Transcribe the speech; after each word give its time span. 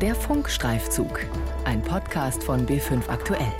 Der 0.00 0.14
Funkstreifzug, 0.14 1.26
ein 1.64 1.82
Podcast 1.82 2.44
von 2.44 2.64
B5 2.66 3.08
Aktuell. 3.08 3.52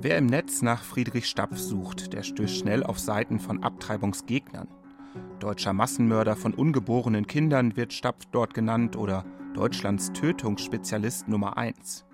Wer 0.00 0.16
im 0.16 0.24
Netz 0.24 0.62
nach 0.62 0.82
Friedrich 0.82 1.26
Stapf 1.26 1.58
sucht, 1.58 2.14
der 2.14 2.22
stößt 2.22 2.56
schnell 2.56 2.82
auf 2.82 2.98
Seiten 2.98 3.38
von 3.38 3.62
Abtreibungsgegnern. 3.62 4.68
Deutscher 5.40 5.74
Massenmörder 5.74 6.36
von 6.36 6.54
ungeborenen 6.54 7.26
Kindern 7.26 7.76
wird 7.76 7.92
Stapf 7.92 8.24
dort 8.32 8.54
genannt 8.54 8.96
oder 8.96 9.26
Deutschlands 9.52 10.10
Tötungsspezialist 10.14 11.28
Nummer 11.28 11.58
1. 11.58 12.06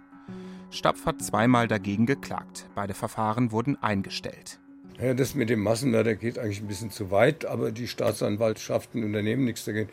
Stapf 0.71 1.07
hat 1.07 1.23
zweimal 1.23 1.69
dagegen 1.69 2.07
geklagt. 2.07 2.69
Beide 2.75 2.95
Verfahren 2.95 3.53
wurden 3.53 3.81
eingestellt. 3.81 4.59
Ja, 5.01 5.13
das 5.13 5.35
mit 5.35 5.51
dem 5.51 5.63
Massenmörder 5.63 6.15
geht 6.15 6.39
eigentlich 6.39 6.63
ein 6.63 6.69
bisschen 6.69 6.91
zu 6.91 7.11
weit, 7.11 7.45
aber 7.45 7.71
die 7.71 7.87
Staatsanwaltschaften 7.87 9.05
unternehmen 9.05 9.45
nichts 9.45 9.67
dagegen. 9.67 9.91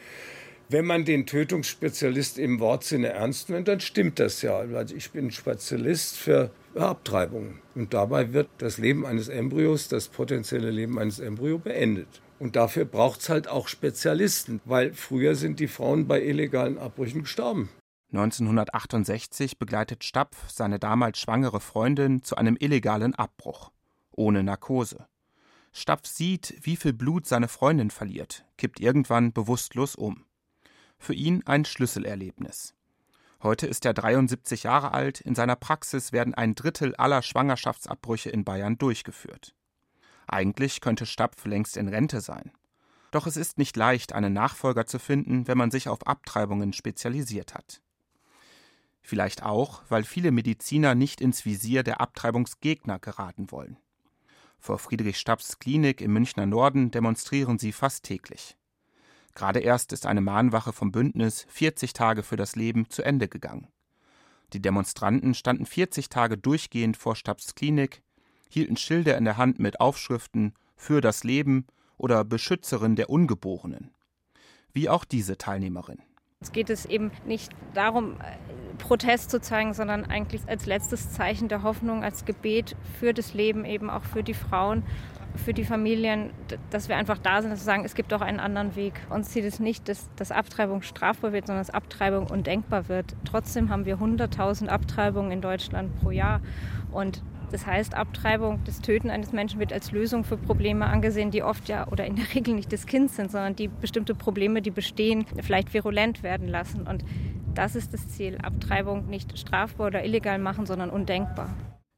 Wenn 0.70 0.86
man 0.86 1.04
den 1.04 1.26
Tötungsspezialist 1.26 2.40
im 2.40 2.62
Wortsinne 2.62 3.10
ernst 3.10 3.50
nimmt, 3.50 3.68
dann 3.68 3.82
stimmt 3.82 4.20
das 4.20 4.42
ja. 4.42 4.60
Also 4.60 4.96
ich 4.96 5.12
bin 5.12 5.30
Spezialist 5.30 6.18
für 6.18 6.52
Abtreibungen. 6.74 7.60
Und 7.76 7.94
dabei 7.94 8.32
wird 8.32 8.48
das 8.60 8.78
Leben 8.78 9.06
eines 9.06 9.28
Embryos, 9.28 9.90
das 9.90 10.08
potenzielle 10.08 10.72
Leben 10.72 10.98
eines 10.98 11.20
Embryos 11.20 11.62
beendet. 11.62 12.08
Und 12.40 12.56
dafür 12.56 12.86
braucht 12.86 13.20
es 13.20 13.30
halt 13.30 13.50
auch 13.50 13.68
Spezialisten, 13.68 14.62
weil 14.64 14.94
früher 14.94 15.36
sind 15.36 15.60
die 15.60 15.68
Frauen 15.68 16.08
bei 16.08 16.24
illegalen 16.24 16.78
Abbrüchen 16.78 17.24
gestorben. 17.24 17.70
1968 18.14 19.60
begleitet 19.60 20.04
Stapf 20.06 20.50
seine 20.50 20.80
damals 20.80 21.20
schwangere 21.20 21.60
Freundin 21.60 22.24
zu 22.24 22.36
einem 22.38 22.56
illegalen 22.60 23.16
Abbruch 23.16 23.74
ohne 24.16 24.44
Narkose. 24.44 25.08
Stapf 25.72 26.08
sieht, 26.08 26.56
wie 26.62 26.76
viel 26.76 26.94
Blut 26.94 27.26
seine 27.26 27.48
Freundin 27.48 27.90
verliert, 27.90 28.46
kippt 28.58 28.80
irgendwann 28.80 29.34
bewusstlos 29.34 29.96
um. 29.96 30.26
Für 31.00 31.14
ihn 31.14 31.44
ein 31.46 31.66
Schlüsselerlebnis. 31.66 32.76
Heute 33.42 33.68
ist 33.68 33.84
er 33.86 33.94
73 33.94 34.64
Jahre 34.64 34.94
alt, 34.94 35.20
in 35.20 35.36
seiner 35.36 35.56
Praxis 35.58 36.14
werden 36.14 36.34
ein 36.34 36.56
Drittel 36.56 36.96
aller 36.96 37.22
Schwangerschaftsabbrüche 37.22 38.30
in 38.30 38.46
Bayern 38.46 38.78
durchgeführt. 38.78 39.54
Eigentlich 40.28 40.80
könnte 40.80 41.06
Stapf 41.06 41.46
längst 41.46 41.76
in 41.76 41.90
Rente 41.90 42.22
sein. 42.22 42.52
Doch 43.12 43.28
es 43.28 43.36
ist 43.36 43.58
nicht 43.58 43.76
leicht, 43.76 44.14
einen 44.14 44.34
Nachfolger 44.34 44.86
zu 44.86 44.98
finden, 44.98 45.48
wenn 45.48 45.58
man 45.58 45.72
sich 45.72 45.90
auf 45.90 46.08
Abtreibungen 46.08 46.72
spezialisiert 46.72 47.54
hat. 47.54 47.82
Vielleicht 49.02 49.44
auch, 49.44 49.84
weil 49.90 50.04
viele 50.04 50.32
Mediziner 50.32 50.96
nicht 50.96 51.20
ins 51.20 51.44
Visier 51.44 51.84
der 51.84 52.00
Abtreibungsgegner 52.00 53.00
geraten 53.00 53.52
wollen. 53.52 53.78
Vor 54.64 54.80
Friedrich 54.80 55.18
Stapps 55.18 55.60
Klinik 55.60 56.00
im 56.00 56.14
Münchner 56.14 56.46
Norden 56.46 56.90
demonstrieren 56.90 57.60
sie 57.60 57.74
fast 57.74 58.06
täglich. 58.06 58.56
Gerade 59.36 59.60
erst 59.60 59.92
ist 59.92 60.06
eine 60.06 60.22
Mahnwache 60.22 60.72
vom 60.72 60.94
Bündnis 60.94 61.46
40 61.50 61.92
Tage 61.92 62.24
für 62.24 62.38
das 62.38 62.56
Leben 62.56 62.90
zu 62.90 63.04
Ende 63.04 63.28
gegangen. 63.28 63.68
Die 64.54 64.62
Demonstranten 64.62 65.34
standen 65.34 65.66
40 65.66 66.08
Tage 66.08 66.38
durchgehend 66.38 66.96
vor 66.96 67.18
Stapps 67.18 67.56
Klinik, 67.56 68.04
hielten 68.50 68.78
Schilder 68.78 69.18
in 69.18 69.26
der 69.26 69.36
Hand 69.36 69.60
mit 69.60 69.82
Aufschriften 69.82 70.54
für 70.78 71.02
das 71.02 71.26
Leben 71.26 71.68
oder 71.98 72.24
Beschützerin 72.24 72.96
der 72.96 73.10
Ungeborenen. 73.10 73.92
Wie 74.72 74.88
auch 74.88 75.04
diese 75.04 75.38
Teilnehmerin. 75.38 76.02
Es 76.44 76.52
geht 76.52 76.70
es 76.70 76.86
eben 76.86 77.12
nicht 77.26 77.52
darum, 77.74 78.18
Protest 78.78 79.32
zu 79.32 79.40
zeigen, 79.40 79.74
sondern 79.74 80.06
eigentlich 80.06 80.42
als 80.48 80.66
letztes 80.66 81.12
Zeichen 81.12 81.48
der 81.48 81.64
Hoffnung, 81.64 82.04
als 82.04 82.26
Gebet 82.26 82.76
für 83.00 83.14
das 83.14 83.34
Leben, 83.34 83.66
eben 83.66 83.90
auch 83.90 84.04
für 84.04 84.24
die 84.24 84.34
Frauen, 84.34 84.84
für 85.36 85.54
die 85.54 85.64
Familien, 85.64 86.32
dass 86.70 86.90
wir 86.90 86.98
einfach 86.98 87.18
da 87.18 87.42
sind, 87.42 87.52
dass 87.52 87.62
wir 87.62 87.66
sagen, 87.66 87.86
es 87.86 87.96
gibt 87.96 88.14
auch 88.14 88.22
einen 88.22 88.40
anderen 88.40 88.76
Weg. 88.76 88.94
Uns 89.10 89.30
zieht 89.30 89.46
es 89.46 89.60
nicht, 89.60 89.88
dass, 89.88 90.10
dass 90.16 90.32
Abtreibung 90.32 90.82
strafbar 90.82 91.32
wird, 91.32 91.48
sondern 91.48 91.62
dass 91.66 91.74
Abtreibung 91.74 92.28
undenkbar 92.28 92.90
wird. 92.90 93.16
Trotzdem 93.26 93.70
haben 93.70 93.86
wir 93.86 93.98
100.000 93.98 94.68
Abtreibungen 94.68 95.32
in 95.32 95.42
Deutschland 95.42 95.98
pro 96.02 96.12
Jahr. 96.12 96.42
Und 96.92 97.24
das 97.54 97.68
heißt, 97.68 97.94
Abtreibung, 97.94 98.62
das 98.66 98.82
Töten 98.82 99.12
eines 99.12 99.32
Menschen 99.32 99.60
wird 99.60 99.72
als 99.72 99.92
Lösung 99.92 100.24
für 100.24 100.38
Probleme 100.38 100.88
angesehen, 100.88 101.30
die 101.30 101.44
oft 101.44 101.70
ja 101.70 101.88
oder 101.88 102.04
in 102.08 102.16
der 102.16 102.34
Regel 102.34 102.56
nicht 102.56 102.72
des 102.72 102.88
Kindes 102.88 103.16
sind, 103.16 103.30
sondern 103.30 103.56
die 103.56 103.68
bestimmte 103.68 104.16
Probleme, 104.16 104.64
die 104.64 104.72
bestehen, 104.72 105.28
vielleicht 105.44 105.72
virulent 105.72 106.24
werden 106.24 106.48
lassen. 106.48 106.88
Und 106.88 107.06
das 107.54 107.76
ist 107.76 107.94
das 107.94 108.08
Ziel. 108.10 108.40
Abtreibung 108.40 109.06
nicht 109.06 109.38
strafbar 109.38 109.88
oder 109.88 110.04
illegal 110.04 110.40
machen, 110.40 110.66
sondern 110.66 110.90
undenkbar. 110.90 111.56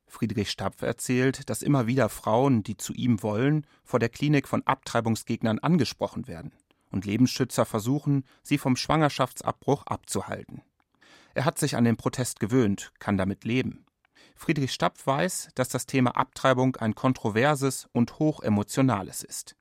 Friedrich 0.08 0.52
Stapf 0.52 0.82
erzählt, 0.82 1.50
dass 1.50 1.62
immer 1.62 1.88
wieder 1.88 2.10
Frauen, 2.10 2.62
die 2.62 2.76
zu 2.76 2.94
ihm 2.94 3.24
wollen, 3.24 3.66
vor 3.86 4.00
der 4.00 4.10
Klinik 4.10 4.50
von 4.50 4.62
Abtreibungsgegnern 4.68 5.60
angesprochen 5.60 6.28
werden 6.28 6.52
und 6.92 7.06
Lebensschützer 7.06 7.64
versuchen, 7.64 8.26
sie 8.44 8.58
vom 8.58 8.76
Schwangerschaftsabbruch 8.76 9.86
abzuhalten. 9.86 10.64
Er 11.34 11.46
hat 11.46 11.60
sich 11.60 11.78
an 11.78 11.86
den 11.86 11.96
Protest 11.96 12.42
gewöhnt, 12.42 12.92
kann 13.00 13.18
damit 13.18 13.46
leben. 13.46 13.85
Friedrich 14.36 14.74
Stapf 14.74 15.08
weiß, 15.08 15.50
dass 15.56 15.70
das 15.70 15.86
Thema 15.86 16.12
Abtreibung 16.12 16.76
ein 16.76 16.94
kontroverses 16.94 17.88
und 17.94 18.20
hochemotionales 18.20 19.24
ist. 19.24 19.56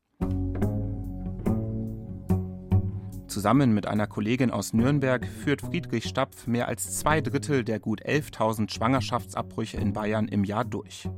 Zusammen 3.29 3.73
mit 3.73 3.87
einer 3.87 4.07
Kollegin 4.07 4.51
aus 4.51 4.73
Nürnberg 4.75 5.27
führt 5.27 5.63
Friedrich 5.63 6.05
Stapf 6.05 6.47
mehr 6.47 6.69
als 6.69 6.99
zwei 6.99 7.21
Drittel 7.21 7.65
der 7.65 7.81
gut 7.81 8.05
11.000 8.05 8.71
Schwangerschaftsabbrüche 8.71 9.77
in 9.77 9.93
Bayern 9.93 10.29
im 10.29 10.45
Jahr 10.45 10.65
durch. 10.65 11.09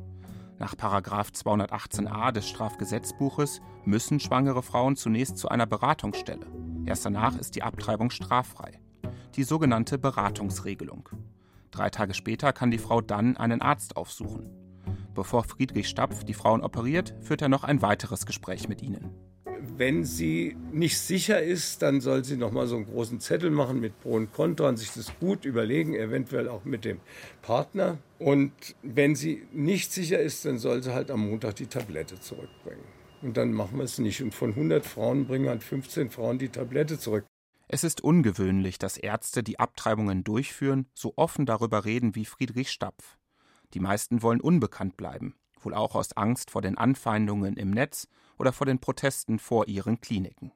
Nach 0.59 0.75
218a 0.75 2.33
des 2.33 2.49
Strafgesetzbuches 2.49 3.61
müssen 3.85 4.21
schwangere 4.21 4.63
Frauen 4.63 4.97
zunächst 4.97 5.37
zu 5.37 5.49
einer 5.49 5.67
Beratungsstelle. 5.67 6.47
Erst 6.87 7.05
danach 7.05 7.37
ist 7.37 7.57
die 7.57 7.63
Abtreibung 7.63 8.11
straffrei. 8.11 8.81
Die 9.35 9.45
sogenannte 9.45 9.99
Beratungsregelung. 9.99 11.11
Drei 11.77 11.91
Tage 11.91 12.15
später 12.15 12.55
kann 12.55 12.71
die 12.71 12.79
Frau 12.79 13.03
dann 13.03 13.37
einen 13.37 13.61
Arzt 13.61 13.99
aufsuchen. 13.99 14.49
Bevor 15.15 15.45
Friedrich 15.45 15.89
Stapf 15.89 16.25
die 16.25 16.33
Frauen 16.33 16.63
operiert, 16.63 17.15
führt 17.21 17.43
er 17.43 17.51
noch 17.51 17.65
ein 17.65 17.83
weiteres 17.83 18.25
Gespräch 18.25 18.67
mit 18.67 18.81
ihnen. 18.81 19.11
Wenn 19.77 20.05
sie 20.05 20.57
nicht 20.73 20.99
sicher 20.99 21.43
ist, 21.43 21.83
dann 21.83 22.01
soll 22.01 22.25
sie 22.25 22.39
noch 22.39 22.51
mal 22.51 22.67
so 22.67 22.77
einen 22.77 22.87
großen 22.87 23.21
Zettel 23.21 23.51
machen 23.51 23.79
mit 23.79 24.01
Pro 24.01 24.13
und 24.13 24.33
Contra 24.33 24.71
und 24.71 24.79
sich 24.79 24.91
das 24.95 25.13
gut 25.21 25.45
überlegen, 25.45 25.95
eventuell 25.95 26.49
auch 26.49 26.65
mit 26.65 26.87
dem 26.87 26.99
Partner. 27.43 27.99
Und 28.19 28.53
wenn 28.83 29.15
sie 29.15 29.47
nicht 29.53 29.93
sicher 29.93 30.19
ist, 30.19 30.47
dann 30.47 30.57
soll 30.57 30.83
sie 30.83 30.95
halt 30.95 31.11
am 31.11 31.29
Montag 31.29 31.57
die 31.57 31.67
Tablette 31.67 32.19
zurückbringen. 32.19 32.85
Und 33.21 33.37
dann 33.37 33.53
machen 33.53 33.77
wir 33.77 33.85
es 33.85 33.99
nicht. 33.99 34.23
Und 34.23 34.35
von 34.35 34.51
100 34.51 34.87
Frauen 34.87 35.27
bringen 35.27 35.51
halt 35.51 35.63
15 35.63 36.09
Frauen 36.09 36.39
die 36.39 36.49
Tablette 36.49 36.99
zurück. 36.99 37.27
Es 37.69 37.83
ist 37.83 38.01
ungewöhnlich, 38.01 38.79
dass 38.79 38.97
Ärzte, 38.97 39.43
die 39.43 39.59
Abtreibungen 39.59 40.23
durchführen, 40.23 40.87
so 40.95 41.15
offen 41.17 41.47
darüber 41.47 41.85
reden 41.85 42.15
wie 42.15 42.25
Friedrich 42.25 42.71
Stapf. 42.71 43.19
Die 43.75 43.81
meisten 43.81 44.23
wollen 44.23 44.41
unbekannt 44.41 44.97
bleiben, 44.97 45.35
wohl 45.61 45.75
auch 45.75 45.97
aus 45.97 46.13
Angst 46.17 46.53
vor 46.53 46.63
den 46.63 46.79
Anfeindungen 46.79 47.57
im 47.57 47.73
Netz 47.73 48.09
oder 48.39 48.53
vor 48.53 48.67
den 48.67 48.79
Protesten 48.79 49.41
vor 49.41 49.67
ihren 49.67 50.01
Kliniken. 50.01 50.53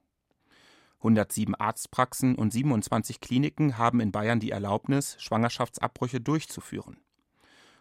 107 0.99 1.54
Arztpraxen 1.56 2.37
und 2.37 2.53
27 2.53 3.20
Kliniken 3.20 3.76
haben 3.76 4.00
in 4.00 4.12
Bayern 4.12 4.38
die 4.38 4.50
Erlaubnis, 4.50 5.16
Schwangerschaftsabbrüche 5.19 6.20
durchzuführen. 6.20 6.99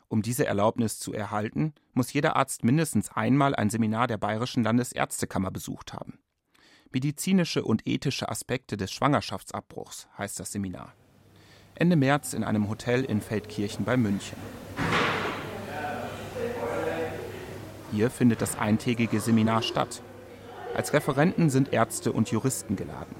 Um 0.08 0.24
diese 0.24 0.48
Erlaubnis 0.48 0.98
zu 0.98 1.14
erhalten, 1.14 1.74
muss 1.94 2.12
jeder 2.14 2.36
Arzt 2.36 2.64
mindestens 2.64 3.12
einmal 3.12 3.54
ein 3.54 3.70
Seminar 3.70 4.08
der 4.08 4.18
Bayerischen 4.18 4.64
Landesärztekammer 4.64 5.52
besucht 5.52 5.94
haben. 5.94 6.18
Medizinische 6.92 7.64
und 7.64 7.86
ethische 7.86 8.30
Aspekte 8.30 8.76
des 8.76 8.92
Schwangerschaftsabbruchs 8.92 10.08
heißt 10.18 10.40
das 10.40 10.52
Seminar. 10.52 10.94
Ende 11.76 11.96
März 11.96 12.34
in 12.34 12.44
einem 12.44 12.68
Hotel 12.68 13.04
in 13.04 13.22
Feldkirchen 13.22 13.86
bei 13.86 13.96
München. 13.96 14.38
Hier 17.92 18.10
findet 18.10 18.42
das 18.42 18.58
eintägige 18.58 19.20
Seminar 19.20 19.62
statt. 19.62 20.02
Als 20.74 20.92
Referenten 20.92 21.52
sind 21.52 21.74
Ärzte 21.74 22.12
und 22.12 22.32
Juristen 22.32 22.76
geladen. 22.76 23.16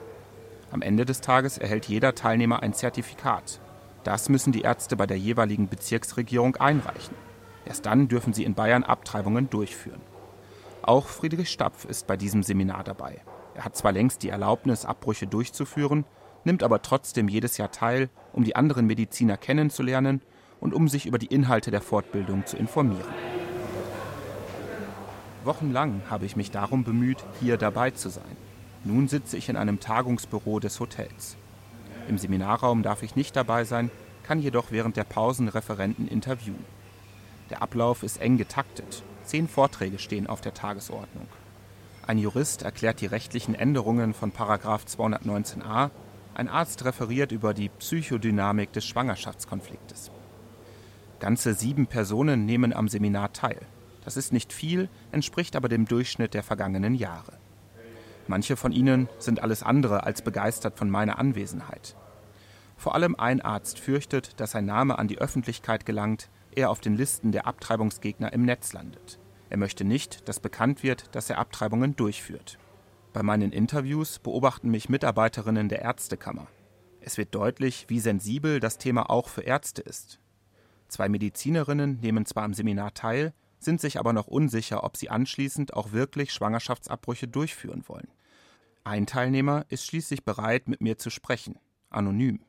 Am 0.72 0.82
Ende 0.82 1.06
des 1.06 1.22
Tages 1.22 1.60
erhält 1.60 1.86
jeder 1.86 2.16
Teilnehmer 2.16 2.64
ein 2.64 2.74
Zertifikat. 2.74 3.60
Das 4.04 4.30
müssen 4.30 4.52
die 4.52 4.62
Ärzte 4.62 4.96
bei 4.96 5.06
der 5.06 5.20
jeweiligen 5.20 5.68
Bezirksregierung 5.70 6.56
einreichen. 6.56 7.16
Erst 7.66 7.86
dann 7.86 8.08
dürfen 8.08 8.34
sie 8.34 8.46
in 8.46 8.56
Bayern 8.56 8.84
Abtreibungen 8.84 9.52
durchführen. 9.52 10.02
Auch 10.82 11.06
Friedrich 11.06 11.52
Stapf 11.52 11.86
ist 11.86 12.08
bei 12.08 12.18
diesem 12.18 12.42
Seminar 12.42 12.84
dabei. 12.84 13.22
Er 13.60 13.66
hat 13.66 13.76
zwar 13.76 13.92
längst 13.92 14.24
die 14.24 14.30
Erlaubnis, 14.30 14.86
Abbrüche 14.86 15.28
durchzuführen, 15.28 16.06
nimmt 16.46 16.64
aber 16.64 16.82
trotzdem 16.82 17.28
jedes 17.28 17.58
Jahr 17.58 17.74
teil, 17.74 18.10
um 18.32 18.46
die 18.46 18.56
anderen 18.56 18.88
Mediziner 18.88 19.36
kennenzulernen 19.36 20.22
und 20.62 20.74
um 20.74 20.88
sich 20.88 21.06
über 21.06 21.18
die 21.18 21.26
Inhalte 21.26 21.70
der 21.70 21.82
Fortbildung 21.82 22.46
zu 22.46 22.56
informieren. 22.56 23.14
Wochenlang 25.44 26.04
habe 26.10 26.26
ich 26.26 26.38
mich 26.38 26.52
darum 26.52 26.86
bemüht, 26.86 27.18
hier 27.42 27.58
dabei 27.58 27.92
zu 27.92 28.08
sein. 28.08 28.38
Nun 28.86 29.10
sitze 29.10 29.36
ich 29.36 29.50
in 29.50 29.58
einem 29.58 29.82
Tagungsbüro 29.82 30.62
des 30.62 30.80
Hotels. 30.80 31.36
Im 32.08 32.18
Seminarraum 32.18 32.82
darf 32.82 33.04
ich 33.04 33.18
nicht 33.18 33.36
dabei 33.36 33.66
sein, 33.66 33.92
kann 34.24 34.40
jedoch 34.40 34.68
während 34.72 34.96
der 34.96 35.04
Pausen 35.04 35.50
Referenten 35.50 36.08
interviewen. 36.08 36.64
Der 37.50 37.62
Ablauf 37.62 38.04
ist 38.04 38.22
eng 38.22 38.38
getaktet. 38.38 39.04
Zehn 39.26 39.50
Vorträge 39.50 40.00
stehen 40.00 40.28
auf 40.28 40.40
der 40.40 40.54
Tagesordnung. 40.54 41.28
Ein 42.10 42.18
Jurist 42.18 42.64
erklärt 42.64 43.02
die 43.02 43.06
rechtlichen 43.06 43.54
Änderungen 43.54 44.16
von 44.16 44.32
219a. 44.34 45.92
Ein 46.34 46.50
Arzt 46.50 46.84
referiert 46.84 47.32
über 47.32 47.54
die 47.54 47.70
Psychodynamik 47.70 48.74
des 48.74 48.84
Schwangerschaftskonfliktes. 48.88 50.10
Ganze 51.20 51.54
sieben 51.54 51.86
Personen 51.86 52.48
nehmen 52.48 52.74
am 52.74 52.88
Seminar 52.88 53.32
teil. 53.34 53.60
Das 54.04 54.18
ist 54.18 54.34
nicht 54.34 54.54
viel, 54.54 54.90
entspricht 55.12 55.56
aber 55.56 55.70
dem 55.70 55.86
Durchschnitt 55.86 56.34
der 56.34 56.42
vergangenen 56.42 56.96
Jahre. 56.96 57.34
Manche 58.26 58.56
von 58.58 58.72
ihnen 58.72 59.08
sind 59.20 59.44
alles 59.44 59.62
andere 59.62 60.02
als 60.02 60.24
begeistert 60.24 60.80
von 60.80 60.90
meiner 60.90 61.20
Anwesenheit. 61.20 61.96
Vor 62.76 62.96
allem 62.96 63.14
ein 63.20 63.40
Arzt 63.40 63.78
fürchtet, 63.78 64.40
dass 64.40 64.50
sein 64.50 64.66
Name 64.66 64.98
an 64.98 65.08
die 65.08 65.20
Öffentlichkeit 65.20 65.86
gelangt, 65.86 66.32
er 66.56 66.72
auf 66.72 66.80
den 66.80 66.98
Listen 66.98 67.32
der 67.32 67.46
Abtreibungsgegner 67.46 68.34
im 68.34 68.46
Netz 68.46 68.74
landet. 68.74 69.20
Er 69.50 69.58
möchte 69.58 69.84
nicht, 69.84 70.28
dass 70.28 70.40
bekannt 70.40 70.84
wird, 70.84 71.16
dass 71.16 71.30
er 71.30 71.40
Abtreibungen 71.40 71.96
durchführt. 71.96 72.58
Bei 73.14 73.24
meinen 73.24 73.52
Interviews 73.52 74.20
beobachten 74.20 74.70
mich 74.70 74.90
Mitarbeiterinnen 74.90 75.70
der 75.70 75.82
Ärztekammer. 75.82 76.48
Es 77.02 77.18
wird 77.18 77.34
deutlich, 77.34 77.86
wie 77.88 78.00
sensibel 78.00 78.60
das 78.60 78.78
Thema 78.78 79.10
auch 79.10 79.28
für 79.28 79.42
Ärzte 79.42 79.82
ist. 79.82 80.20
Zwei 80.88 81.10
Medizinerinnen 81.10 82.00
nehmen 82.02 82.26
zwar 82.26 82.44
am 82.44 82.54
Seminar 82.54 82.94
teil, 82.94 83.34
sind 83.60 83.82
sich 83.82 84.00
aber 84.00 84.14
noch 84.14 84.28
unsicher, 84.28 84.84
ob 84.84 84.96
sie 84.96 85.10
anschließend 85.10 85.74
auch 85.74 85.92
wirklich 85.92 86.32
Schwangerschaftsabbrüche 86.32 87.28
durchführen 87.28 87.84
wollen. 87.88 88.08
Ein 88.84 89.06
Teilnehmer 89.06 89.66
ist 89.70 89.86
schließlich 89.86 90.24
bereit, 90.24 90.68
mit 90.68 90.82
mir 90.82 90.98
zu 90.98 91.10
sprechen, 91.10 91.60
anonym. 91.90 92.40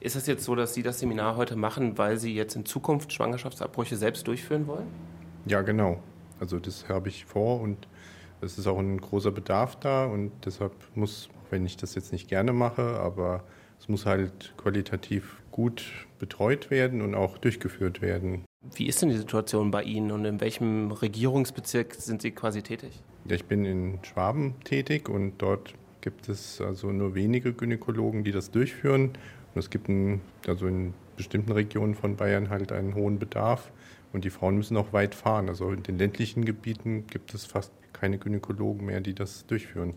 Ist 0.00 0.16
es 0.16 0.26
jetzt 0.26 0.44
so, 0.44 0.54
dass 0.54 0.74
Sie 0.74 0.82
das 0.82 1.00
Seminar 1.00 1.36
heute 1.36 1.56
machen, 1.56 1.98
weil 1.98 2.18
Sie 2.18 2.34
jetzt 2.34 2.54
in 2.54 2.64
Zukunft 2.64 3.12
Schwangerschaftsabbrüche 3.12 3.96
selbst 3.96 4.26
durchführen 4.28 4.66
wollen? 4.66 4.86
Ja, 5.46 5.62
genau. 5.62 6.00
Also 6.40 6.58
das 6.58 6.88
habe 6.88 7.08
ich 7.08 7.24
vor 7.24 7.60
und 7.60 7.88
es 8.40 8.58
ist 8.58 8.66
auch 8.66 8.78
ein 8.78 9.00
großer 9.00 9.32
Bedarf 9.32 9.76
da 9.76 10.06
und 10.06 10.32
deshalb 10.44 10.72
muss, 10.94 11.28
wenn 11.50 11.66
ich 11.66 11.76
das 11.76 11.94
jetzt 11.94 12.12
nicht 12.12 12.28
gerne 12.28 12.52
mache, 12.52 12.82
aber 13.00 13.44
es 13.80 13.88
muss 13.88 14.06
halt 14.06 14.54
qualitativ 14.56 15.42
gut 15.50 16.06
betreut 16.18 16.70
werden 16.70 17.02
und 17.02 17.14
auch 17.14 17.38
durchgeführt 17.38 18.00
werden. 18.00 18.44
Wie 18.74 18.86
ist 18.86 19.02
denn 19.02 19.08
die 19.08 19.16
Situation 19.16 19.70
bei 19.70 19.82
Ihnen 19.82 20.10
und 20.10 20.24
in 20.24 20.40
welchem 20.40 20.90
Regierungsbezirk 20.90 21.94
sind 21.94 22.22
Sie 22.22 22.32
quasi 22.32 22.62
tätig? 22.62 23.02
Ja, 23.24 23.36
ich 23.36 23.44
bin 23.44 23.64
in 23.64 23.98
Schwaben 24.02 24.54
tätig 24.64 25.08
und 25.08 25.38
dort 25.38 25.74
gibt 26.00 26.28
es 26.28 26.60
also 26.60 26.92
nur 26.92 27.14
wenige 27.14 27.52
Gynäkologen, 27.52 28.24
die 28.24 28.32
das 28.32 28.50
durchführen 28.50 29.12
und 29.54 29.58
es 29.58 29.70
gibt 29.70 29.88
ein, 29.88 30.20
also 30.46 30.66
in 30.66 30.94
bestimmten 31.16 31.52
Regionen 31.52 31.94
von 31.94 32.16
Bayern 32.16 32.50
halt 32.50 32.72
einen 32.72 32.94
hohen 32.94 33.18
Bedarf. 33.18 33.70
Und 34.12 34.24
die 34.24 34.30
Frauen 34.30 34.56
müssen 34.56 34.76
auch 34.76 34.92
weit 34.92 35.14
fahren. 35.14 35.48
Also 35.48 35.70
in 35.70 35.82
den 35.82 35.98
ländlichen 35.98 36.44
Gebieten 36.44 37.06
gibt 37.06 37.34
es 37.34 37.44
fast 37.44 37.72
keine 37.92 38.18
Gynäkologen 38.18 38.86
mehr, 38.86 39.00
die 39.00 39.14
das 39.14 39.46
durchführen. 39.46 39.94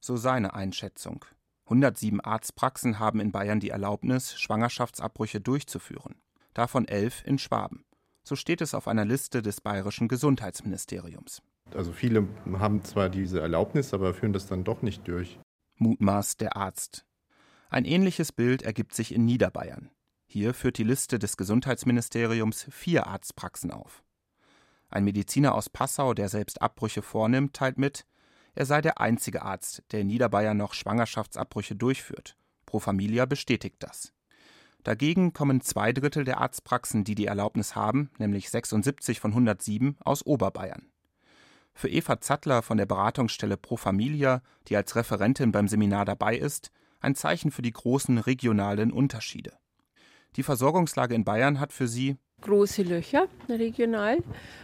So 0.00 0.16
seine 0.16 0.54
Einschätzung. 0.54 1.24
107 1.64 2.20
Arztpraxen 2.20 2.98
haben 2.98 3.18
in 3.18 3.32
Bayern 3.32 3.60
die 3.60 3.70
Erlaubnis, 3.70 4.38
Schwangerschaftsabbrüche 4.38 5.40
durchzuführen. 5.40 6.16
Davon 6.54 6.86
elf 6.86 7.24
in 7.26 7.38
Schwaben. 7.38 7.84
So 8.22 8.36
steht 8.36 8.60
es 8.60 8.74
auf 8.74 8.88
einer 8.88 9.04
Liste 9.04 9.42
des 9.42 9.60
bayerischen 9.60 10.08
Gesundheitsministeriums. 10.08 11.42
Also 11.74 11.92
viele 11.92 12.28
haben 12.52 12.84
zwar 12.84 13.08
diese 13.08 13.40
Erlaubnis, 13.40 13.94
aber 13.94 14.14
führen 14.14 14.32
das 14.32 14.46
dann 14.46 14.64
doch 14.64 14.82
nicht 14.82 15.06
durch. 15.08 15.38
Mutmaßt 15.76 16.40
der 16.40 16.56
Arzt. 16.56 17.04
Ein 17.68 17.84
ähnliches 17.84 18.32
Bild 18.32 18.62
ergibt 18.62 18.94
sich 18.94 19.14
in 19.14 19.24
Niederbayern. 19.24 19.90
Hier 20.26 20.54
führt 20.54 20.78
die 20.78 20.84
Liste 20.84 21.18
des 21.18 21.36
Gesundheitsministeriums 21.36 22.66
vier 22.70 23.06
Arztpraxen 23.06 23.70
auf. 23.70 24.02
Ein 24.88 25.04
Mediziner 25.04 25.54
aus 25.54 25.70
Passau, 25.70 26.14
der 26.14 26.28
selbst 26.28 26.60
Abbrüche 26.60 27.02
vornimmt, 27.02 27.54
teilt 27.54 27.78
mit, 27.78 28.06
er 28.54 28.66
sei 28.66 28.80
der 28.80 29.00
einzige 29.00 29.42
Arzt, 29.42 29.82
der 29.92 30.00
in 30.00 30.06
Niederbayern 30.08 30.56
noch 30.56 30.74
Schwangerschaftsabbrüche 30.74 31.76
durchführt. 31.76 32.36
Pro 32.64 32.80
Familia 32.80 33.26
bestätigt 33.26 33.76
das. 33.80 34.12
Dagegen 34.82 35.32
kommen 35.32 35.60
zwei 35.60 35.92
Drittel 35.92 36.24
der 36.24 36.40
Arztpraxen, 36.40 37.04
die 37.04 37.14
die 37.14 37.26
Erlaubnis 37.26 37.74
haben, 37.74 38.10
nämlich 38.18 38.50
76 38.50 39.20
von 39.20 39.32
107, 39.32 39.96
aus 40.00 40.24
Oberbayern. 40.24 40.90
Für 41.74 41.88
Eva 41.88 42.20
Zattler 42.20 42.62
von 42.62 42.78
der 42.78 42.86
Beratungsstelle 42.86 43.56
Pro 43.58 43.76
Familia, 43.76 44.42
die 44.68 44.76
als 44.76 44.96
Referentin 44.96 45.52
beim 45.52 45.68
Seminar 45.68 46.04
dabei 46.04 46.36
ist, 46.36 46.70
ein 47.00 47.14
Zeichen 47.14 47.50
für 47.50 47.62
die 47.62 47.72
großen 47.72 48.16
regionalen 48.16 48.92
Unterschiede. 48.92 49.52
Die 50.36 50.42
Versorgungslage 50.42 51.14
in 51.14 51.24
Bayern 51.24 51.60
hat 51.60 51.72
für 51.72 51.88
sie 51.88 52.16
große 52.42 52.82
Löcher 52.82 53.26
regional. 53.48 54.18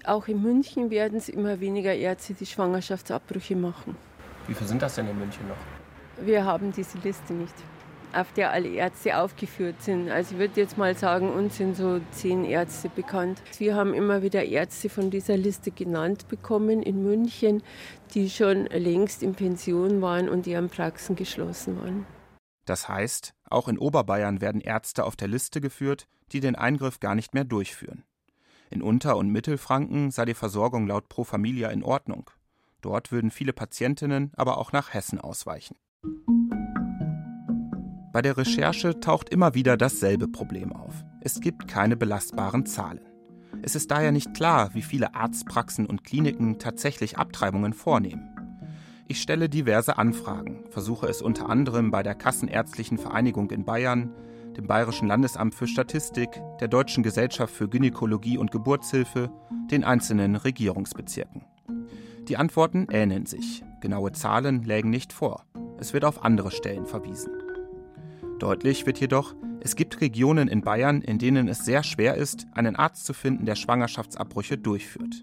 Auch 0.04 0.28
in 0.28 0.42
München 0.42 0.90
werden 0.90 1.16
es 1.16 1.30
immer 1.30 1.60
weniger 1.60 1.94
Ärzte, 1.94 2.34
die 2.34 2.44
Schwangerschaftsabbrüche 2.44 3.56
machen. 3.56 3.96
Wie 4.46 4.54
viele 4.54 4.68
sind 4.68 4.82
das 4.82 4.96
denn 4.96 5.08
in 5.08 5.18
München 5.18 5.48
noch? 5.48 6.26
Wir 6.26 6.44
haben 6.44 6.72
diese 6.72 6.98
Liste 6.98 7.32
nicht, 7.32 7.54
auf 8.12 8.32
der 8.34 8.50
alle 8.50 8.68
Ärzte 8.68 9.16
aufgeführt 9.16 9.80
sind. 9.80 10.10
Also 10.10 10.34
ich 10.34 10.40
würde 10.40 10.60
jetzt 10.60 10.76
mal 10.76 10.94
sagen, 10.94 11.30
uns 11.30 11.56
sind 11.56 11.74
so 11.74 12.00
zehn 12.10 12.44
Ärzte 12.44 12.90
bekannt. 12.90 13.42
Wir 13.58 13.74
haben 13.74 13.94
immer 13.94 14.22
wieder 14.22 14.44
Ärzte 14.44 14.90
von 14.90 15.10
dieser 15.10 15.38
Liste 15.38 15.70
genannt 15.70 16.28
bekommen 16.28 16.82
in 16.82 17.02
München, 17.02 17.62
die 18.12 18.28
schon 18.28 18.66
längst 18.66 19.22
in 19.22 19.34
Pension 19.34 20.02
waren 20.02 20.28
und 20.28 20.44
deren 20.44 20.68
Praxen 20.68 21.16
geschlossen 21.16 21.80
waren. 21.80 22.06
Das 22.66 22.88
heißt, 22.88 23.34
auch 23.52 23.68
in 23.68 23.78
Oberbayern 23.78 24.40
werden 24.40 24.60
Ärzte 24.60 25.04
auf 25.04 25.16
der 25.16 25.28
Liste 25.28 25.60
geführt, 25.60 26.06
die 26.32 26.40
den 26.40 26.56
Eingriff 26.56 27.00
gar 27.00 27.14
nicht 27.14 27.34
mehr 27.34 27.44
durchführen. 27.44 28.04
In 28.70 28.82
Unter- 28.82 29.16
und 29.16 29.30
Mittelfranken 29.30 30.10
sei 30.10 30.24
die 30.24 30.34
Versorgung 30.34 30.86
laut 30.86 31.08
Pro 31.08 31.24
Familia 31.24 31.68
in 31.70 31.82
Ordnung. 31.82 32.30
Dort 32.80 33.12
würden 33.12 33.30
viele 33.30 33.52
Patientinnen 33.52 34.32
aber 34.36 34.58
auch 34.58 34.72
nach 34.72 34.94
Hessen 34.94 35.20
ausweichen. 35.20 35.76
Bei 38.12 38.20
der 38.20 38.36
Recherche 38.36 39.00
taucht 39.00 39.30
immer 39.30 39.54
wieder 39.54 39.76
dasselbe 39.76 40.28
Problem 40.28 40.72
auf. 40.72 41.04
Es 41.20 41.40
gibt 41.40 41.68
keine 41.68 41.96
belastbaren 41.96 42.66
Zahlen. 42.66 43.00
Es 43.62 43.74
ist 43.74 43.90
daher 43.90 44.12
nicht 44.12 44.34
klar, 44.34 44.74
wie 44.74 44.82
viele 44.82 45.14
Arztpraxen 45.14 45.86
und 45.86 46.04
Kliniken 46.04 46.58
tatsächlich 46.58 47.16
Abtreibungen 47.16 47.72
vornehmen. 47.72 48.28
Ich 49.12 49.20
stelle 49.20 49.50
diverse 49.50 49.98
Anfragen, 49.98 50.64
versuche 50.70 51.06
es 51.06 51.20
unter 51.20 51.50
anderem 51.50 51.90
bei 51.90 52.02
der 52.02 52.14
Kassenärztlichen 52.14 52.96
Vereinigung 52.96 53.50
in 53.50 53.66
Bayern, 53.66 54.10
dem 54.56 54.66
Bayerischen 54.66 55.06
Landesamt 55.06 55.54
für 55.54 55.66
Statistik, 55.66 56.30
der 56.60 56.68
Deutschen 56.68 57.02
Gesellschaft 57.02 57.54
für 57.54 57.68
Gynäkologie 57.68 58.38
und 58.38 58.50
Geburtshilfe, 58.50 59.30
den 59.70 59.84
einzelnen 59.84 60.34
Regierungsbezirken. 60.34 61.44
Die 62.26 62.38
Antworten 62.38 62.86
ähneln 62.90 63.26
sich. 63.26 63.62
Genaue 63.82 64.12
Zahlen 64.12 64.62
lägen 64.62 64.88
nicht 64.88 65.12
vor. 65.12 65.44
Es 65.78 65.92
wird 65.92 66.06
auf 66.06 66.24
andere 66.24 66.50
Stellen 66.50 66.86
verwiesen. 66.86 67.34
Deutlich 68.38 68.86
wird 68.86 68.98
jedoch, 68.98 69.34
es 69.60 69.76
gibt 69.76 70.00
Regionen 70.00 70.48
in 70.48 70.62
Bayern, 70.62 71.02
in 71.02 71.18
denen 71.18 71.48
es 71.48 71.66
sehr 71.66 71.82
schwer 71.82 72.14
ist, 72.14 72.46
einen 72.52 72.76
Arzt 72.76 73.04
zu 73.04 73.12
finden, 73.12 73.44
der 73.44 73.56
Schwangerschaftsabbrüche 73.56 74.56
durchführt. 74.56 75.22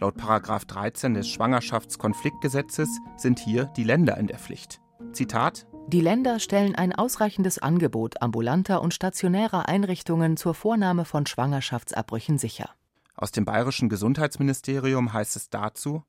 Laut 0.00 0.14
13 0.16 1.14
des 1.14 1.28
Schwangerschaftskonfliktgesetzes 1.28 2.88
sind 3.16 3.40
hier 3.40 3.64
die 3.76 3.82
Länder 3.82 4.16
in 4.16 4.28
der 4.28 4.38
Pflicht. 4.38 4.80
Zitat 5.12 5.66
Die 5.88 6.00
Länder 6.00 6.38
stellen 6.38 6.76
ein 6.76 6.94
ausreichendes 6.94 7.58
Angebot 7.58 8.22
ambulanter 8.22 8.80
und 8.80 8.94
stationärer 8.94 9.68
Einrichtungen 9.68 10.36
zur 10.36 10.54
Vornahme 10.54 11.04
von 11.04 11.26
Schwangerschaftsabbrüchen 11.26 12.38
sicher. 12.38 12.70
Aus 13.16 13.32
dem 13.32 13.44
bayerischen 13.44 13.88
Gesundheitsministerium 13.88 15.12
heißt 15.12 15.34
es 15.34 15.50
dazu 15.50 16.04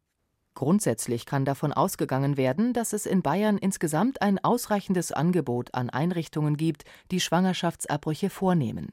Grundsätzlich 0.54 1.26
kann 1.26 1.46
davon 1.46 1.74
ausgegangen 1.74 2.38
werden, 2.38 2.74
dass 2.74 2.94
es 2.94 3.08
in 3.08 3.24
Bayern 3.24 3.58
insgesamt 3.58 4.22
ein 4.22 4.38
ausreichendes 4.44 5.12
Angebot 5.12 5.74
an 5.74 5.90
Einrichtungen 5.90 6.58
gibt, 6.58 6.84
die 7.10 7.22
Schwangerschaftsabbrüche 7.22 8.30
vornehmen. 8.30 8.90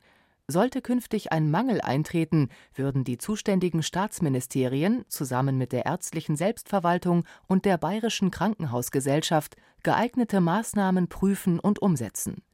Sollte 0.48 0.80
künftig 0.80 1.32
ein 1.32 1.50
Mangel 1.50 1.80
eintreten, 1.80 2.50
würden 2.72 3.02
die 3.02 3.18
zuständigen 3.18 3.82
Staatsministerien 3.82 5.04
zusammen 5.08 5.58
mit 5.58 5.72
der 5.72 5.86
ärztlichen 5.86 6.36
Selbstverwaltung 6.36 7.24
und 7.48 7.64
der 7.64 7.78
Bayerischen 7.78 8.30
Krankenhausgesellschaft 8.30 9.56
geeignete 9.82 10.40
Maßnahmen 10.40 11.08
prüfen 11.08 11.58
und 11.58 11.82
umsetzen. 11.82 12.44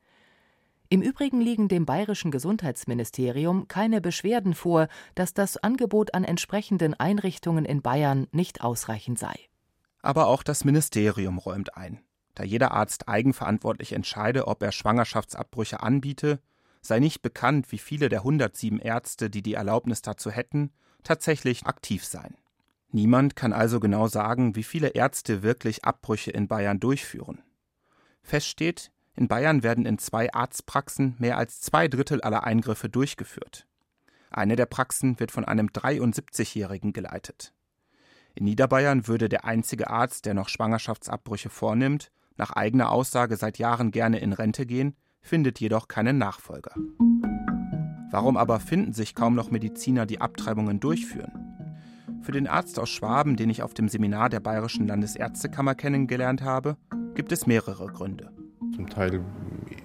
Im 0.88 1.02
Übrigen 1.02 1.42
liegen 1.42 1.68
dem 1.68 1.84
bayerischen 1.84 2.30
Gesundheitsministerium 2.30 3.68
keine 3.68 4.00
Beschwerden 4.00 4.54
vor, 4.54 4.88
dass 5.14 5.34
das 5.34 5.58
Angebot 5.58 6.14
an 6.14 6.24
entsprechenden 6.24 6.94
Einrichtungen 6.94 7.66
in 7.66 7.82
Bayern 7.82 8.26
nicht 8.32 8.62
ausreichend 8.62 9.18
sei. 9.18 9.34
Aber 10.00 10.28
auch 10.28 10.42
das 10.42 10.64
Ministerium 10.64 11.36
räumt 11.36 11.76
ein. 11.76 12.00
Da 12.34 12.42
jeder 12.42 12.72
Arzt 12.72 13.08
eigenverantwortlich 13.08 13.92
entscheide, 13.92 14.48
ob 14.48 14.62
er 14.62 14.72
Schwangerschaftsabbrüche 14.72 15.82
anbiete, 15.82 16.40
sei 16.82 16.98
nicht 16.98 17.22
bekannt, 17.22 17.72
wie 17.72 17.78
viele 17.78 18.08
der 18.08 18.20
107 18.20 18.78
Ärzte, 18.78 19.30
die 19.30 19.42
die 19.42 19.54
Erlaubnis 19.54 20.02
dazu 20.02 20.30
hätten, 20.30 20.72
tatsächlich 21.02 21.66
aktiv 21.66 22.04
seien. 22.04 22.36
Niemand 22.90 23.36
kann 23.36 23.54
also 23.54 23.80
genau 23.80 24.06
sagen, 24.08 24.54
wie 24.54 24.62
viele 24.62 24.88
Ärzte 24.88 25.42
wirklich 25.42 25.84
Abbrüche 25.84 26.30
in 26.30 26.48
Bayern 26.48 26.78
durchführen. 26.78 27.42
Fest 28.22 28.48
steht, 28.48 28.92
in 29.14 29.28
Bayern 29.28 29.62
werden 29.62 29.86
in 29.86 29.98
zwei 29.98 30.32
Arztpraxen 30.32 31.16
mehr 31.18 31.38
als 31.38 31.60
zwei 31.60 31.88
Drittel 31.88 32.20
aller 32.20 32.44
Eingriffe 32.44 32.88
durchgeführt. 32.88 33.66
Eine 34.30 34.56
der 34.56 34.66
Praxen 34.66 35.20
wird 35.20 35.30
von 35.30 35.44
einem 35.44 35.68
73-Jährigen 35.68 36.92
geleitet. 36.92 37.52
In 38.34 38.44
Niederbayern 38.44 39.06
würde 39.06 39.28
der 39.28 39.44
einzige 39.44 39.90
Arzt, 39.90 40.24
der 40.24 40.34
noch 40.34 40.48
Schwangerschaftsabbrüche 40.48 41.50
vornimmt, 41.50 42.10
nach 42.36 42.50
eigener 42.50 42.90
Aussage 42.90 43.36
seit 43.36 43.58
Jahren 43.58 43.90
gerne 43.90 44.18
in 44.20 44.32
Rente 44.32 44.64
gehen, 44.64 44.96
findet 45.22 45.60
jedoch 45.60 45.88
keinen 45.88 46.18
Nachfolger. 46.18 46.74
Warum 48.10 48.36
aber 48.36 48.60
finden 48.60 48.92
sich 48.92 49.14
kaum 49.14 49.34
noch 49.34 49.50
Mediziner, 49.50 50.04
die 50.04 50.20
Abtreibungen 50.20 50.80
durchführen? 50.80 51.32
Für 52.20 52.32
den 52.32 52.46
Arzt 52.46 52.78
aus 52.78 52.90
Schwaben, 52.90 53.36
den 53.36 53.48
ich 53.48 53.62
auf 53.62 53.72
dem 53.72 53.88
Seminar 53.88 54.28
der 54.28 54.40
Bayerischen 54.40 54.86
Landesärztekammer 54.86 55.74
kennengelernt 55.74 56.42
habe, 56.42 56.76
gibt 57.14 57.32
es 57.32 57.46
mehrere 57.46 57.86
Gründe. 57.86 58.30
Zum 58.74 58.88
Teil 58.88 59.24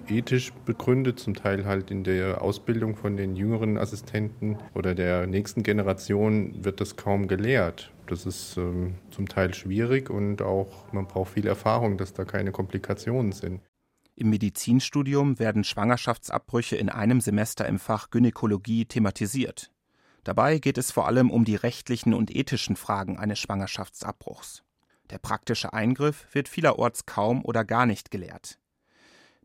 ethisch 0.08 0.52
begründet, 0.64 1.18
zum 1.18 1.34
Teil 1.34 1.64
halt 1.64 1.90
in 1.90 2.04
der 2.04 2.42
Ausbildung 2.42 2.96
von 2.96 3.16
den 3.16 3.36
jüngeren 3.36 3.76
Assistenten 3.76 4.58
oder 4.74 4.94
der 4.94 5.26
nächsten 5.26 5.62
Generation 5.62 6.64
wird 6.64 6.80
das 6.80 6.96
kaum 6.96 7.28
gelehrt. 7.28 7.92
Das 8.06 8.24
ist 8.24 8.56
ähm, 8.56 8.94
zum 9.10 9.28
Teil 9.28 9.52
schwierig 9.52 10.08
und 10.08 10.40
auch 10.40 10.92
man 10.92 11.06
braucht 11.06 11.32
viel 11.32 11.46
Erfahrung, 11.46 11.98
dass 11.98 12.14
da 12.14 12.24
keine 12.24 12.52
Komplikationen 12.52 13.32
sind. 13.32 13.60
Im 14.20 14.30
Medizinstudium 14.30 15.38
werden 15.38 15.62
Schwangerschaftsabbrüche 15.62 16.74
in 16.74 16.88
einem 16.88 17.20
Semester 17.20 17.68
im 17.68 17.78
Fach 17.78 18.10
Gynäkologie 18.10 18.84
thematisiert. 18.84 19.70
Dabei 20.24 20.58
geht 20.58 20.76
es 20.76 20.90
vor 20.90 21.06
allem 21.06 21.30
um 21.30 21.44
die 21.44 21.54
rechtlichen 21.54 22.12
und 22.12 22.34
ethischen 22.34 22.74
Fragen 22.74 23.16
eines 23.16 23.38
Schwangerschaftsabbruchs. 23.38 24.64
Der 25.10 25.18
praktische 25.18 25.72
Eingriff 25.72 26.26
wird 26.32 26.48
vielerorts 26.48 27.06
kaum 27.06 27.44
oder 27.44 27.64
gar 27.64 27.86
nicht 27.86 28.10
gelehrt. 28.10 28.58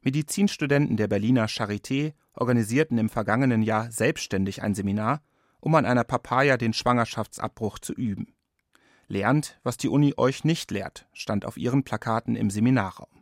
Medizinstudenten 0.01 0.97
der 0.97 1.07
Berliner 1.07 1.45
Charité 1.45 2.13
organisierten 2.33 2.97
im 2.97 3.09
vergangenen 3.09 3.61
Jahr 3.61 3.91
selbstständig 3.91 4.63
ein 4.63 4.73
Seminar, 4.73 5.21
um 5.59 5.75
an 5.75 5.85
einer 5.85 6.03
Papaya 6.03 6.57
den 6.57 6.73
Schwangerschaftsabbruch 6.73 7.77
zu 7.77 7.93
üben. 7.93 8.33
Lernt, 9.07 9.59
was 9.61 9.77
die 9.77 9.89
Uni 9.89 10.15
euch 10.17 10.43
nicht 10.43 10.71
lehrt, 10.71 11.05
stand 11.13 11.45
auf 11.45 11.57
ihren 11.57 11.83
Plakaten 11.83 12.35
im 12.35 12.49
Seminarraum. 12.49 13.12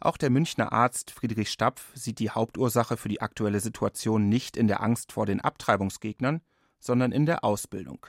Auch 0.00 0.16
der 0.16 0.30
Münchner 0.30 0.72
Arzt 0.72 1.10
Friedrich 1.10 1.50
Stapf 1.50 1.92
sieht 1.94 2.20
die 2.20 2.30
Hauptursache 2.30 2.96
für 2.96 3.10
die 3.10 3.20
aktuelle 3.20 3.60
Situation 3.60 4.30
nicht 4.30 4.56
in 4.56 4.66
der 4.66 4.82
Angst 4.82 5.12
vor 5.12 5.26
den 5.26 5.42
Abtreibungsgegnern, 5.42 6.40
sondern 6.78 7.12
in 7.12 7.26
der 7.26 7.44
Ausbildung. 7.44 8.06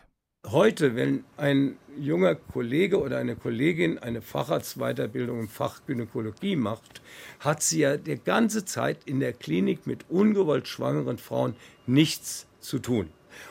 Heute, 0.47 0.95
wenn 0.95 1.25
ein 1.35 1.77
junger 1.99 2.35
Kollege 2.35 2.99
oder 2.99 3.17
eine 3.17 3.35
Kollegin 3.35 3.99
eine 3.99 4.21
Facharztweiterbildung 4.21 5.41
im 5.41 5.47
Fach 5.49 5.81
Gynäkologie 5.85 6.55
macht, 6.55 7.01
hat 7.41 7.61
sie 7.61 7.81
ja 7.81 7.97
die 7.97 8.15
ganze 8.15 8.63
Zeit 8.63 8.99
in 9.05 9.19
der 9.19 9.33
Klinik 9.33 9.85
mit 9.85 10.09
ungewollt 10.09 10.69
schwangeren 10.69 11.17
Frauen 11.17 11.55
nichts 11.85 12.47
zu 12.59 12.79
tun. 12.79 13.09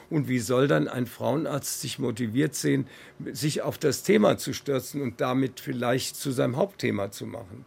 Und 0.09 0.29
wie 0.29 0.41
soll 0.41 0.67
dann 0.67 0.89
ein 0.89 1.07
Frauenarzt 1.07 1.81
sich 1.81 1.99
motiviert 1.99 2.55
sehen, 2.55 2.87
sich 3.33 3.63
auf 3.63 3.79
das 3.79 4.03
Thema 4.03 4.39
zu 4.39 4.53
stürzen 4.53 5.01
und 5.03 5.21
damit 5.21 5.61
vielleicht 5.61 6.17
zu 6.17 6.33
seinem 6.33 6.57
Hauptthema 6.57 7.11
zu 7.11 7.27
machen? 7.27 7.67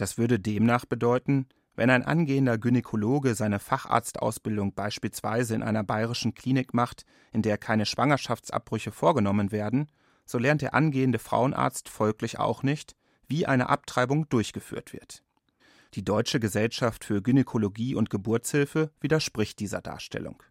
Das 0.00 0.16
würde 0.16 0.40
demnach 0.40 0.86
bedeuten, 0.86 1.46
wenn 1.76 1.90
ein 1.90 2.02
angehender 2.02 2.56
Gynäkologe 2.56 3.34
seine 3.34 3.58
Facharztausbildung 3.58 4.72
beispielsweise 4.72 5.54
in 5.54 5.62
einer 5.62 5.84
bayerischen 5.84 6.32
Klinik 6.32 6.72
macht, 6.72 7.04
in 7.32 7.42
der 7.42 7.58
keine 7.58 7.84
Schwangerschaftsabbrüche 7.84 8.92
vorgenommen 8.92 9.52
werden, 9.52 9.90
so 10.24 10.38
lernt 10.38 10.62
der 10.62 10.72
angehende 10.72 11.18
Frauenarzt 11.18 11.90
folglich 11.90 12.38
auch 12.38 12.62
nicht, 12.62 12.96
wie 13.28 13.44
eine 13.44 13.68
Abtreibung 13.68 14.26
durchgeführt 14.30 14.94
wird. 14.94 15.22
Die 15.92 16.02
Deutsche 16.02 16.40
Gesellschaft 16.40 17.04
für 17.04 17.20
Gynäkologie 17.20 17.94
und 17.94 18.08
Geburtshilfe 18.08 18.92
widerspricht 19.02 19.60
dieser 19.60 19.82
Darstellung. 19.82 20.42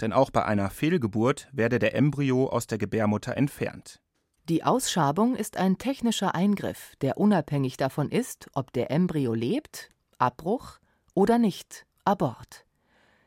Denn 0.00 0.12
auch 0.12 0.30
bei 0.30 0.44
einer 0.44 0.70
Fehlgeburt 0.70 1.48
werde 1.50 1.80
der 1.80 1.96
Embryo 1.96 2.46
aus 2.46 2.68
der 2.68 2.78
Gebärmutter 2.78 3.36
entfernt. 3.36 4.01
Die 4.48 4.64
Ausschabung 4.64 5.36
ist 5.36 5.56
ein 5.56 5.78
technischer 5.78 6.34
Eingriff, 6.34 6.96
der 7.00 7.16
unabhängig 7.16 7.76
davon 7.76 8.08
ist, 8.10 8.48
ob 8.54 8.72
der 8.72 8.90
Embryo 8.90 9.34
lebt 9.34 9.90
Abbruch 10.18 10.78
oder 11.14 11.38
nicht 11.38 11.86
Abort. 12.04 12.64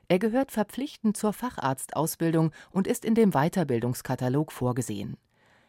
Er 0.07 0.19
gehört 0.19 0.51
verpflichtend 0.51 1.15
zur 1.15 1.33
Facharztausbildung 1.33 2.51
und 2.71 2.85
ist 2.85 3.05
in 3.05 3.15
dem 3.15 3.31
Weiterbildungskatalog 3.31 4.51
vorgesehen. 4.51 5.17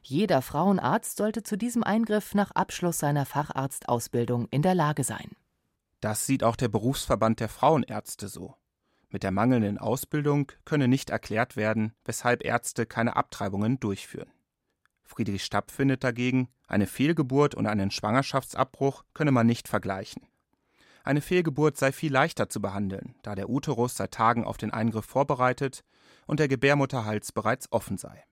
Jeder 0.02 0.42
Frauenarzt 0.42 1.16
sollte 1.16 1.42
zu 1.42 1.56
diesem 1.56 1.82
Eingriff 1.82 2.34
nach 2.34 2.50
Abschluss 2.50 2.98
seiner 2.98 3.24
Facharztausbildung 3.24 4.46
in 4.50 4.62
der 4.62 4.74
Lage 4.74 5.04
sein. 5.04 5.30
Das 6.00 6.26
sieht 6.26 6.44
auch 6.44 6.56
der 6.56 6.68
Berufsverband 6.68 7.40
der 7.40 7.48
Frauenärzte 7.48 8.28
so. 8.28 8.54
Mit 9.08 9.22
der 9.22 9.30
mangelnden 9.30 9.78
Ausbildung 9.78 10.52
könne 10.64 10.88
nicht 10.88 11.10
erklärt 11.10 11.56
werden, 11.56 11.92
weshalb 12.04 12.44
Ärzte 12.44 12.86
keine 12.86 13.16
Abtreibungen 13.16 13.80
durchführen. 13.80 14.30
Friedrich 15.06 15.44
Stapp 15.44 15.70
findet 15.70 16.04
dagegen, 16.04 16.48
eine 16.66 16.86
Fehlgeburt 16.86 17.54
und 17.54 17.66
einen 17.66 17.90
Schwangerschaftsabbruch 17.90 19.04
könne 19.14 19.30
man 19.30 19.46
nicht 19.46 19.68
vergleichen. 19.68 20.22
Eine 21.04 21.20
Fehlgeburt 21.20 21.76
sei 21.76 21.92
viel 21.92 22.12
leichter 22.12 22.48
zu 22.48 22.60
behandeln, 22.60 23.14
da 23.22 23.36
der 23.36 23.48
Uterus 23.48 23.96
seit 23.96 24.10
Tagen 24.10 24.44
auf 24.44 24.56
den 24.56 24.72
Eingriff 24.72 25.06
vorbereitet 25.06 25.84
und 26.26 26.40
der 26.40 26.48
Gebärmutterhals 26.48 27.30
bereits 27.30 27.70
offen 27.70 27.96
sei. 27.96 28.24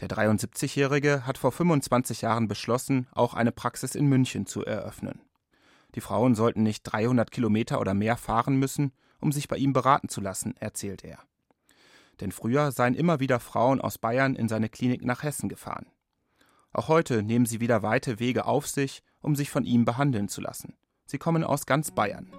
Der 0.00 0.08
73-Jährige 0.08 1.26
hat 1.26 1.38
vor 1.38 1.52
25 1.52 2.20
Jahren 2.20 2.48
beschlossen, 2.48 3.06
auch 3.12 3.32
eine 3.32 3.52
Praxis 3.52 3.94
in 3.94 4.06
München 4.06 4.46
zu 4.46 4.64
eröffnen. 4.64 5.22
Die 5.94 6.02
Frauen 6.02 6.34
sollten 6.34 6.62
nicht 6.62 6.82
300 6.82 7.30
Kilometer 7.30 7.80
oder 7.80 7.94
mehr 7.94 8.16
fahren 8.16 8.56
müssen, 8.56 8.92
um 9.18 9.32
sich 9.32 9.48
bei 9.48 9.56
ihm 9.56 9.72
beraten 9.72 10.08
zu 10.08 10.20
lassen, 10.20 10.54
erzählt 10.58 11.04
er. 11.04 11.18
Denn 12.20 12.32
früher 12.32 12.72
seien 12.72 12.94
immer 12.94 13.20
wieder 13.20 13.40
Frauen 13.40 13.80
aus 13.80 13.98
Bayern 13.98 14.34
in 14.34 14.48
seine 14.48 14.68
Klinik 14.68 15.04
nach 15.04 15.22
Hessen 15.22 15.48
gefahren. 15.48 15.86
Auch 16.72 16.88
heute 16.88 17.22
nehmen 17.22 17.46
sie 17.46 17.60
wieder 17.60 17.82
weite 17.82 18.20
Wege 18.20 18.44
auf 18.44 18.66
sich, 18.66 19.02
um 19.20 19.34
sich 19.34 19.50
von 19.50 19.64
ihm 19.64 19.84
behandeln 19.84 20.28
zu 20.28 20.40
lassen. 20.40 20.74
Sie 21.06 21.18
kommen 21.18 21.42
aus 21.42 21.66
ganz 21.66 21.90
Bayern. 21.90 22.30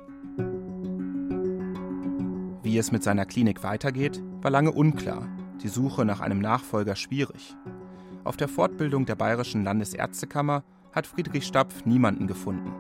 Wie 2.64 2.78
es 2.78 2.92
mit 2.92 3.04
seiner 3.04 3.26
Klinik 3.26 3.64
weitergeht, 3.64 4.22
war 4.42 4.52
lange 4.52 4.72
unklar, 4.72 5.28
die 5.62 5.68
Suche 5.68 6.06
nach 6.06 6.22
einem 6.22 6.40
Nachfolger 6.40 6.96
schwierig. 6.96 7.56
Auf 8.24 8.38
der 8.38 8.48
Fortbildung 8.48 9.06
der 9.06 9.16
Bayerischen 9.16 9.64
Landesärztekammer 9.64 10.64
hat 10.94 11.08
Friedrich 11.08 11.46
Stapf 11.46 11.86
niemanden 11.86 12.28
gefunden. 12.28 12.72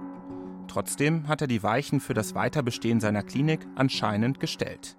Trotzdem 0.67 1.27
hat 1.27 1.41
er 1.41 1.47
die 1.47 1.63
Weichen 1.63 1.99
für 1.99 2.13
das 2.13 2.35
Weiterbestehen 2.35 3.01
seiner 3.01 3.23
Klinik 3.23 3.67
anscheinend 3.75 4.39
gestellt. 4.39 4.97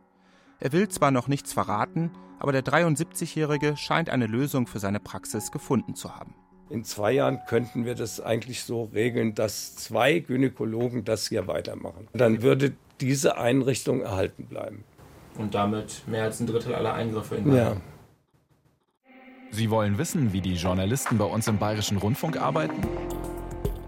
Er 0.62 0.70
will 0.70 0.88
zwar 0.88 1.10
noch 1.10 1.26
nichts 1.26 1.52
verraten, 1.52 2.12
aber 2.38 2.52
der 2.52 2.62
73-Jährige 2.62 3.76
scheint 3.76 4.08
eine 4.08 4.28
Lösung 4.28 4.68
für 4.68 4.78
seine 4.78 5.00
Praxis 5.00 5.50
gefunden 5.50 5.96
zu 5.96 6.14
haben. 6.14 6.36
In 6.70 6.84
zwei 6.84 7.10
Jahren 7.10 7.40
könnten 7.48 7.84
wir 7.84 7.96
das 7.96 8.20
eigentlich 8.20 8.62
so 8.62 8.84
regeln, 8.84 9.34
dass 9.34 9.74
zwei 9.74 10.20
Gynäkologen 10.20 11.04
das 11.04 11.28
hier 11.28 11.48
weitermachen. 11.48 12.06
Dann 12.12 12.42
würde 12.42 12.74
diese 13.00 13.38
Einrichtung 13.38 14.02
erhalten 14.02 14.46
bleiben. 14.46 14.84
Und 15.36 15.56
damit 15.56 16.04
mehr 16.06 16.22
als 16.22 16.38
ein 16.38 16.46
Drittel 16.46 16.76
aller 16.76 16.94
Eingriffe 16.94 17.34
in 17.34 17.44
Bayern. 17.50 17.80
Ja. 19.04 19.10
Sie 19.50 19.68
wollen 19.68 19.98
wissen, 19.98 20.32
wie 20.32 20.40
die 20.40 20.54
Journalisten 20.54 21.18
bei 21.18 21.24
uns 21.24 21.48
im 21.48 21.58
Bayerischen 21.58 21.96
Rundfunk 21.96 22.40
arbeiten? 22.40 22.80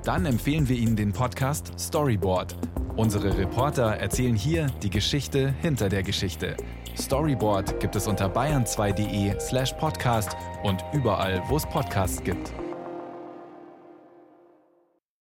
Dann 0.02 0.26
empfehlen 0.26 0.68
wir 0.68 0.76
Ihnen 0.76 0.96
den 0.96 1.12
Podcast 1.12 1.72
Storyboard. 1.78 2.56
Unsere 2.96 3.36
Reporter 3.36 3.96
erzählen 3.96 4.36
hier 4.36 4.68
die 4.82 4.90
Geschichte 4.90 5.52
hinter 5.60 5.88
der 5.88 6.04
Geschichte. 6.04 6.56
Storyboard 6.96 7.80
gibt 7.80 7.96
es 7.96 8.06
unter 8.06 8.28
bayern2.de 8.32 9.40
slash 9.40 9.72
podcast 9.72 10.36
und 10.62 10.84
überall, 10.92 11.42
wo 11.48 11.56
es 11.56 11.66
Podcasts 11.66 12.22
gibt. 12.22 12.52